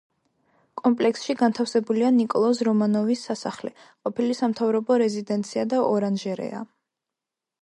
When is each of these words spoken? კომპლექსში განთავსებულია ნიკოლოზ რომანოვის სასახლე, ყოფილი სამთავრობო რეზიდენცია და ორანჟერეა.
კომპლექსში 0.79 1.35
განთავსებულია 1.41 2.09
ნიკოლოზ 2.15 2.61
რომანოვის 2.69 3.27
სასახლე, 3.29 3.73
ყოფილი 3.91 4.39
სამთავრობო 4.41 4.99
რეზიდენცია 5.07 5.69
და 5.77 5.85
ორანჟერეა. 5.95 6.65